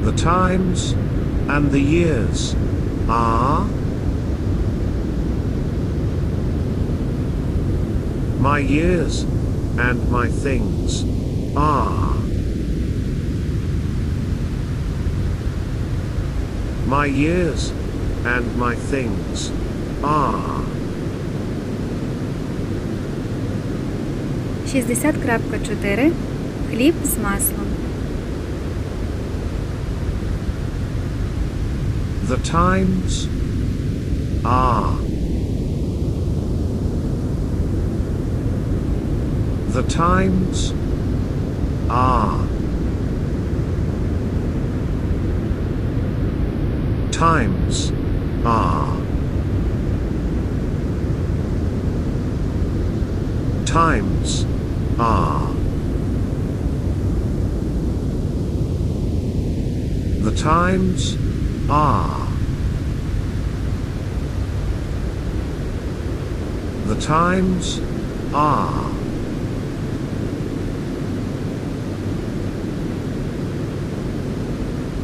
The 0.00 0.10
times 0.16 0.90
and 1.54 1.70
the 1.70 1.78
years 1.78 2.56
are. 3.08 3.64
My 8.40 8.58
years 8.58 9.22
and 9.78 10.10
my 10.10 10.26
things 10.26 11.04
are. 11.56 12.11
My 16.91 17.05
years 17.05 17.71
and 18.25 18.57
my 18.57 18.75
things 18.75 19.51
are. 20.03 20.63
60.4 24.73 26.11
Хліб 26.71 26.93
з 27.03 27.17
маслом. 27.23 27.67
The 32.27 32.37
times 32.37 33.27
are. 34.43 34.97
The 39.71 39.83
times 39.83 40.73
are. 41.89 42.39
Times 47.22 47.92
are. 48.44 48.96
Times 53.64 54.44
are. 54.98 55.54
The 60.24 60.34
times 60.34 61.16
are. 61.70 62.28
The 66.86 67.00
times 67.00 67.80
are. 68.34 68.90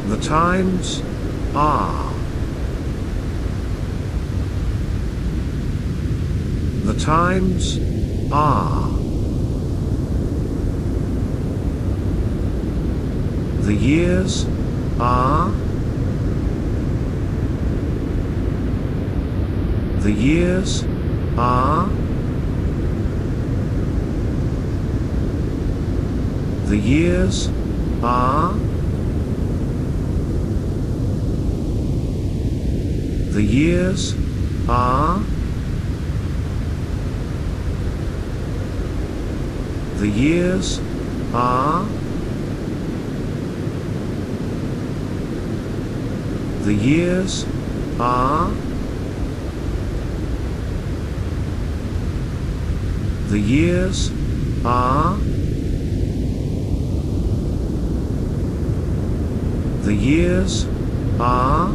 The 0.09 0.17
times 0.17 1.01
are. 1.55 2.09
The 6.85 6.88
times 6.99 7.79
are. 8.31 8.89
The 13.61 13.73
years 13.73 14.45
are. 14.99 15.51
The 19.99 20.11
years 20.11 20.83
are. 21.37 21.87
The 26.65 26.77
years 26.77 27.49
are. 28.03 28.53
The 33.31 33.43
years 33.43 34.15
are. 34.67 35.18
The 39.99 40.07
years 40.07 40.79
are. 41.33 41.85
The 46.63 46.73
years 46.73 47.45
are. 47.99 48.49
The 53.27 53.39
years 53.39 54.11
are. 54.63 55.17
The 59.83 59.93
years 59.93 60.65
are. 61.19 61.73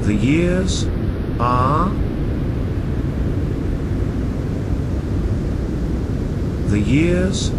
The 0.00 0.14
years 0.14 0.86
are. 1.38 2.05
The 6.68 6.80
years 6.80 7.52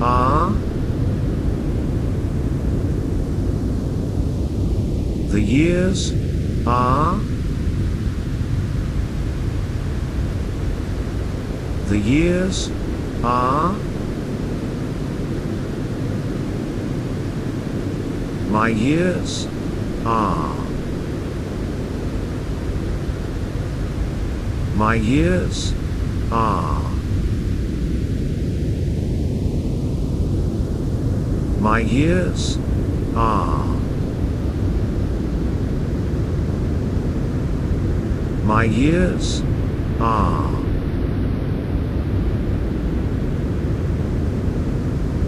are. 0.00 0.50
The 5.32 5.40
years 5.40 6.12
are. 6.66 7.18
The 11.88 11.98
years 11.98 12.70
are. 13.24 13.72
My 18.50 18.68
years 18.68 19.48
are. 20.06 20.54
My 24.76 24.94
years 24.94 25.72
are. 26.30 26.81
My 31.62 31.78
years 31.78 32.58
are. 33.14 33.64
My 38.42 38.64
years 38.64 39.44
are. 40.00 40.60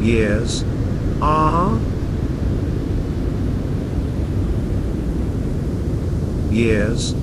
Years 0.03 0.65
are. 1.23 1.79
Years 6.51 7.15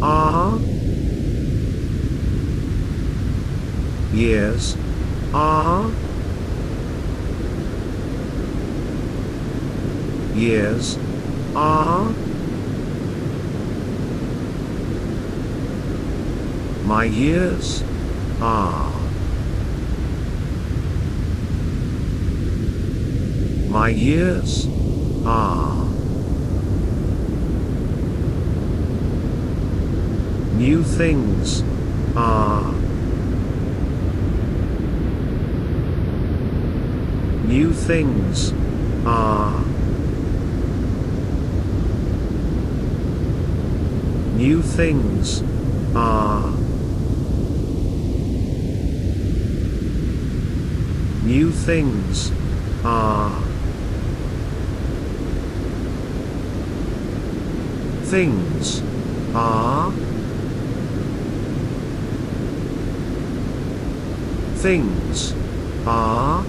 are. 0.00 0.58
Years 4.14 4.76
are. 5.34 6.03
Years 10.34 10.98
are. 11.54 12.12
My 16.84 17.04
years 17.04 17.84
are. 18.40 18.90
My 23.70 23.88
years 23.88 24.66
are. 25.24 25.86
New 30.56 30.82
things 30.82 31.62
are. 32.16 32.72
New 37.46 37.72
things 37.72 38.52
are. 39.06 39.63
New 44.44 44.60
things 44.60 45.42
are. 45.96 46.50
New 51.24 51.50
things 51.50 52.30
are. 52.84 53.40
Things 58.02 58.82
are. 59.34 59.92
Things 64.56 65.34
are. 65.86 66.44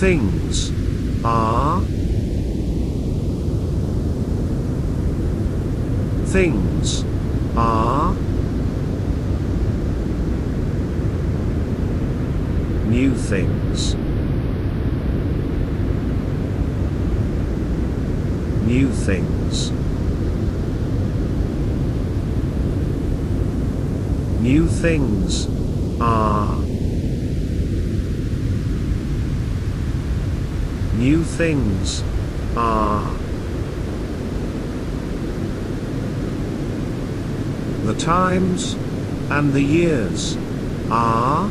Things 0.00 0.72
are. 1.22 1.93
Things 6.34 7.04
are. 7.56 8.12
New 12.90 13.14
things. 13.14 13.94
New 18.66 18.90
things. 18.90 19.70
New 24.40 24.66
things 24.66 25.46
are. 26.00 26.58
New 30.96 31.22
things 31.22 32.02
are. 32.56 33.23
The 37.94 38.00
times 38.00 38.74
and 39.30 39.52
the 39.52 39.62
years 39.62 40.36
are. 40.90 41.48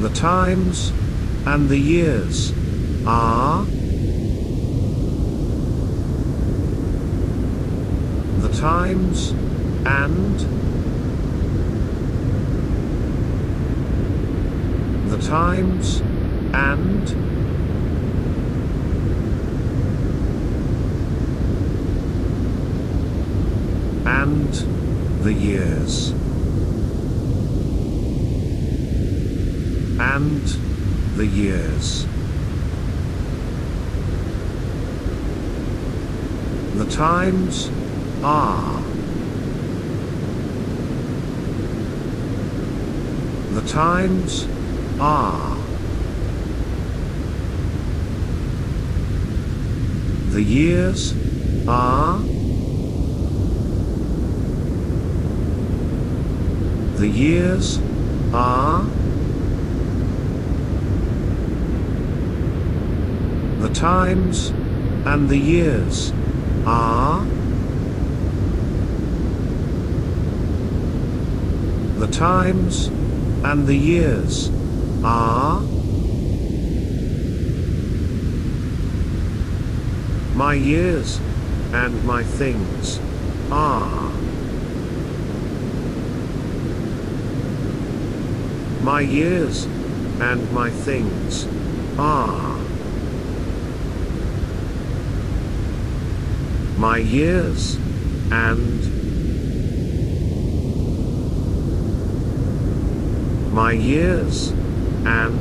The 0.00 0.10
times 0.10 0.92
and 1.46 1.70
the 1.70 1.78
years 1.78 2.52
are. 3.06 3.64
The 8.42 8.52
times 8.60 9.30
and 9.86 10.38
the 15.10 15.18
times 15.26 16.00
and 16.52 16.52
and 16.52 17.31
the 25.22 25.32
years. 25.32 26.10
And 30.00 30.42
the 31.16 31.26
years. 31.26 32.06
The 36.74 36.90
times 36.90 37.70
are. 38.24 38.82
The 43.52 43.68
times 43.68 44.48
are. 44.98 45.56
The 50.30 50.42
years 50.42 51.14
are 51.68 52.31
the 57.02 57.08
years 57.08 57.80
are 58.32 58.84
the 63.58 63.68
times 63.74 64.50
and 65.04 65.28
the 65.28 65.36
years 65.36 66.12
are 66.64 67.24
the 71.98 72.06
times 72.06 72.86
and 73.50 73.66
the 73.66 73.74
years 73.74 74.48
are 75.02 75.60
my 80.36 80.54
years 80.54 81.18
and 81.72 82.04
my 82.04 82.22
things 82.22 83.00
are 83.50 84.11
my 88.82 89.00
years 89.00 89.64
and 89.64 90.52
my 90.52 90.68
things 90.68 91.46
are 92.00 92.58
my 96.76 96.96
years 96.96 97.76
and 98.32 98.82
my 103.54 103.70
years 103.70 104.48
and 105.06 105.38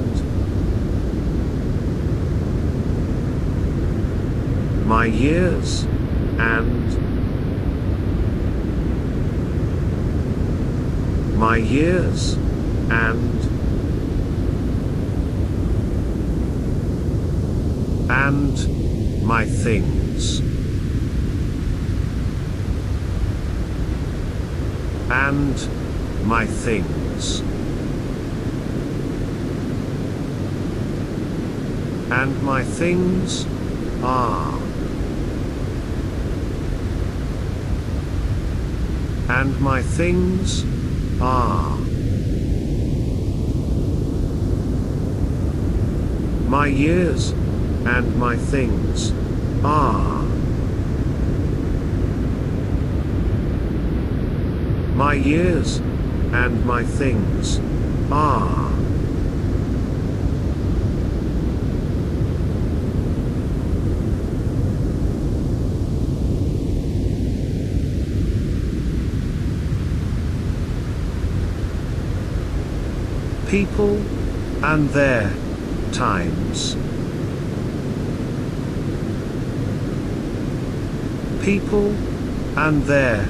my 4.87 5.05
years 5.05 5.81
and 6.37 6.95
my 11.39 11.55
years 11.57 12.37
and 12.91 13.61
and 18.11 19.25
my 19.25 19.45
things. 19.45 20.39
And 25.09 25.55
my 26.25 26.45
things. 26.45 27.39
And 32.11 32.43
my 32.43 32.63
things 32.63 33.45
are. 34.03 34.59
And 39.29 39.61
my 39.61 39.81
things 39.81 40.65
are 41.21 41.90
My 46.51 46.67
years 46.67 47.29
and 47.31 48.17
my 48.17 48.35
things 48.35 49.13
are. 49.63 50.23
My 54.97 55.13
years 55.13 55.77
and 55.77 56.65
my 56.65 56.83
things 56.83 57.57
are. 58.11 58.69
People 73.49 73.95
and 74.65 74.89
their 74.89 75.40
times. 75.91 76.75
People 81.43 81.95
and 82.57 82.83
their 82.83 83.27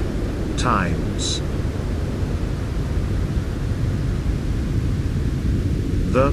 times. 0.56 1.40
The 6.12 6.32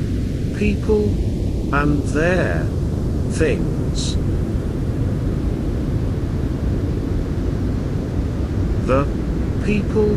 people 0.57 1.05
and 1.73 2.03
their 2.03 2.65
things. 3.32 4.15
The 8.88 9.05
people 9.65 10.11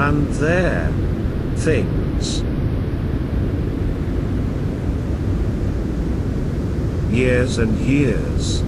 and 0.00 0.28
their 0.34 0.90
things. 1.56 2.07
Years 7.18 7.58
and 7.58 7.76
years. 7.80 8.62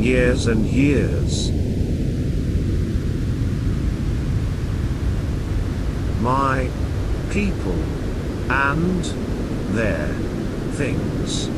Years 0.00 0.46
and 0.48 0.66
years. 0.66 1.52
My 6.20 6.68
people 7.30 7.78
and 8.50 9.04
their 9.76 10.08
things. 10.72 11.48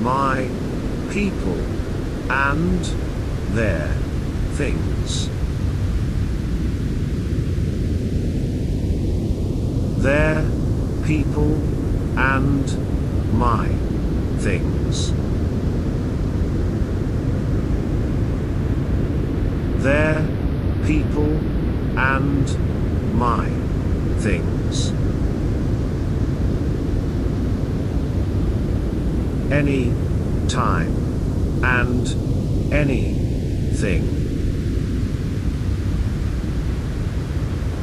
My 0.00 0.48
people 1.10 1.60
and 2.30 2.82
their 3.54 3.92
things. 4.54 5.37
Their 9.98 10.48
people 11.04 11.54
and 12.16 13.34
my 13.36 13.66
things. 14.38 15.12
Their 19.82 20.24
people 20.86 21.32
and 21.98 23.18
my 23.18 23.48
things. 24.20 24.92
Any 29.50 29.92
time 30.48 30.94
and 31.64 32.72
anything. 32.72 34.04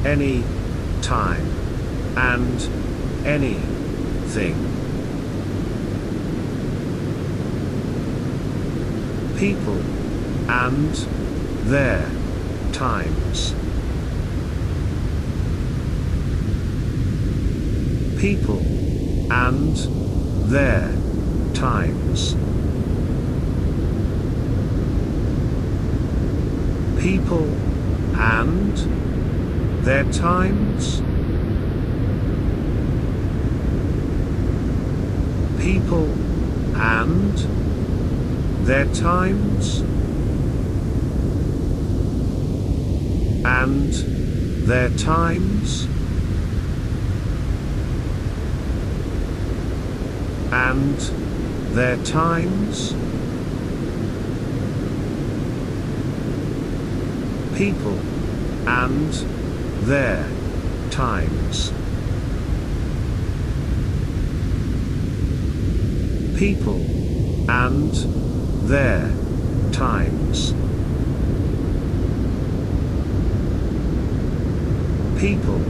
Any 0.06 0.44
time 1.02 1.55
and 2.18 3.26
anything. 3.26 4.56
People 9.38 9.82
and 10.50 10.94
their 11.68 12.10
times. 12.72 13.54
People 18.20 18.60
and 19.32 19.76
their 20.50 20.92
times. 21.54 22.36
People 27.02 27.46
and 28.18 28.78
their 29.84 30.12
times. 30.12 31.02
People 35.66 36.06
and 36.76 37.36
their 38.68 38.86
times. 38.94 39.80
And 43.44 43.92
their 44.68 44.90
times. 44.92 45.86
And 50.52 51.00
their 51.76 51.98
times. 52.04 52.94
People 57.58 58.00
and 58.68 59.14
their 59.88 60.30
times. 60.92 61.72
People 66.38 66.82
and 67.50 67.94
their 68.68 69.10
times. 69.72 70.54
People 75.18 75.62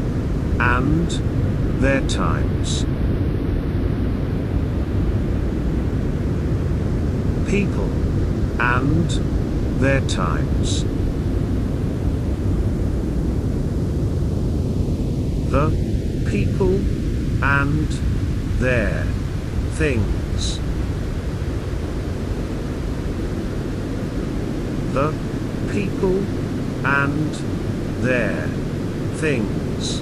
and 0.60 1.12
their 1.82 2.02
times. 2.08 2.84
People 7.48 7.92
and 8.60 9.10
their 9.80 10.02
times. 10.08 10.84
The 15.52 15.70
people 16.28 16.76
and 17.44 17.88
their 18.60 19.06
things. 19.76 20.60
The 24.94 25.14
people 25.96 26.18
and 26.86 27.34
their 28.04 28.48
things. 29.16 30.02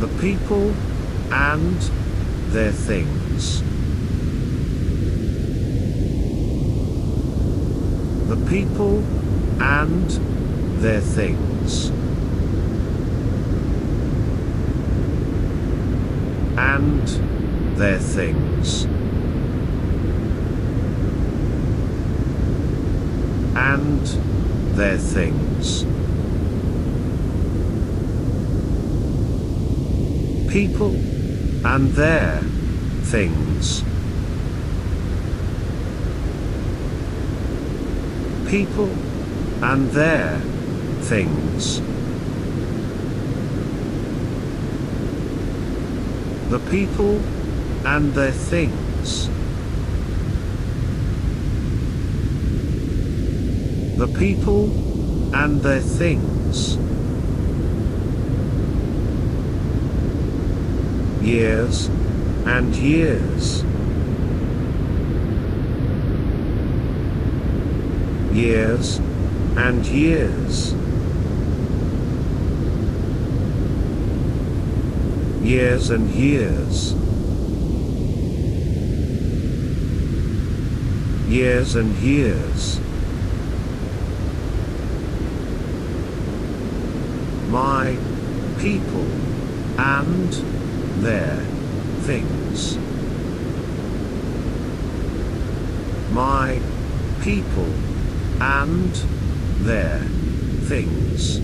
The 0.00 0.08
people 0.20 0.74
and 1.32 1.80
their 2.52 2.72
things. 2.72 3.62
The 8.28 8.36
people 8.50 9.02
and 9.62 10.10
their 10.82 11.00
things. 11.00 11.88
And 16.58 17.08
their 17.78 17.98
things. 17.98 18.86
And 23.58 24.06
their 24.76 24.98
things. 24.98 25.84
People 30.52 30.94
and 31.64 31.88
their 31.92 32.40
things. 33.04 33.82
People 38.50 38.90
and 39.64 39.90
their 39.92 40.38
things. 41.00 41.80
The 46.50 46.58
people 46.70 47.16
and 47.86 48.12
their 48.12 48.32
things. 48.32 49.35
The 53.96 54.08
people 54.08 54.64
and 55.34 55.62
their 55.62 55.80
things. 55.80 56.76
Years 61.24 61.88
and 62.44 62.76
years. 62.76 63.64
Years 68.34 68.98
and 69.56 69.86
years. 69.86 70.74
Years 75.42 75.88
and 75.88 76.10
years. 76.10 76.92
Years 81.28 81.74
and 81.76 81.94
years. 81.96 82.80
My 87.48 87.96
people 88.66 89.06
and 89.78 90.32
their 91.00 91.36
things. 92.08 92.76
My 96.10 96.60
people 97.22 97.72
and 98.42 98.92
their 99.68 100.00
things. 100.70 101.38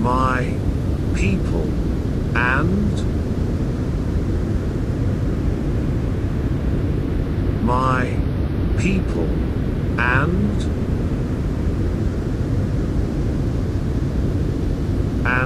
My 0.00 0.54
people 1.16 1.68
and 2.36 2.94
my 7.64 8.04
people 8.78 9.28
and 9.98 10.87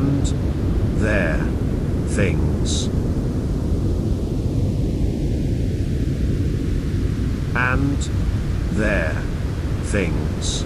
and 0.02 0.26
their 1.00 1.38
things. 2.08 2.86
And 7.54 7.98
their 8.76 9.12
things. 9.92 10.64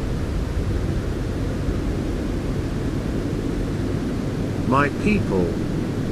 My 4.68 4.88
people 5.04 5.46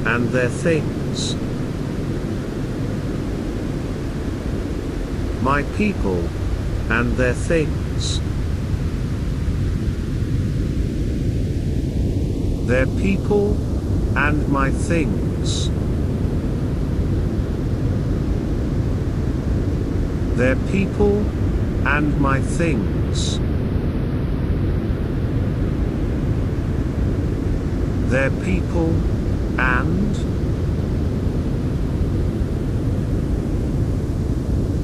and 0.07 0.29
their 0.29 0.49
things. 0.49 1.35
My 5.41 5.63
people 5.77 6.29
and 6.89 7.17
their 7.17 7.33
things 7.33 8.19
their 12.65 12.87
people 12.87 13.51
and 14.17 14.49
my 14.49 14.71
things. 14.71 15.69
Their 20.35 20.55
people 20.71 21.17
and 21.87 22.19
my 22.19 22.41
things. 22.41 23.39
Their 28.09 28.31
people 28.31 28.95
and 29.59 30.15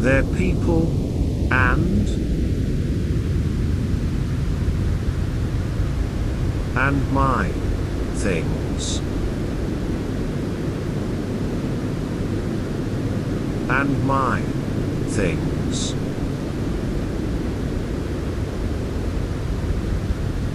their 0.03 0.23
people 0.23 0.88
and 1.51 2.07
and 6.75 7.11
my 7.11 7.61
things. 8.22 8.99
And 13.67 14.05
my 14.05 14.41
things. 15.07 15.93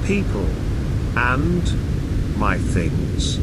People 0.06 0.46
and 1.16 2.38
my 2.38 2.56
things. 2.56 3.38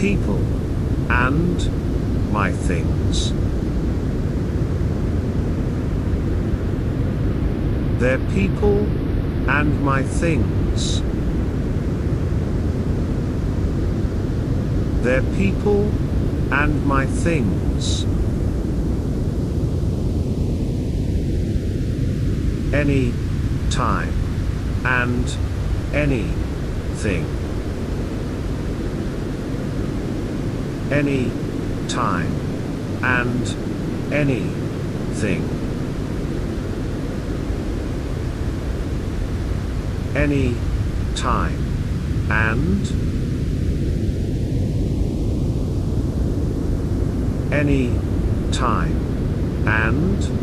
People 0.00 0.42
and 1.08 2.32
my 2.32 2.50
things. 2.50 3.32
Their 8.00 8.18
people 8.30 9.01
and 9.48 9.82
my 9.82 10.02
things. 10.02 11.02
Their 15.02 15.22
people 15.36 15.90
and 16.52 16.86
my 16.86 17.06
things. 17.06 18.04
Any 22.72 23.12
time 23.70 24.12
and 24.84 25.36
anything. 25.92 27.26
Any 30.90 31.30
time 31.88 32.32
and 33.02 34.12
anything. 34.12 35.61
Any 40.14 40.54
time. 41.14 41.58
And 42.30 42.86
any 47.52 47.98
time. 48.52 49.66
And 49.66 50.42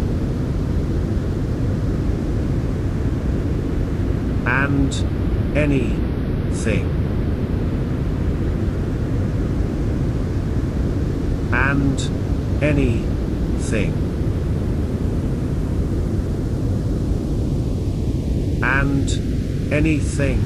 and 4.45 5.57
anything. 5.57 6.85
And 11.53 12.63
anything. 12.63 13.93
And 18.61 19.28
anything. 19.71 20.39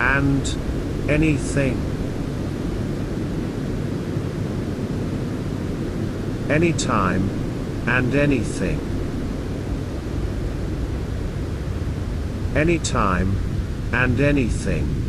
And 0.00 0.56
anything. 1.08 1.76
Anytime 6.50 7.30
and 7.86 8.14
anything. 8.14 8.80
Anytime 12.54 13.36
and 13.92 14.20
anything 14.20 15.05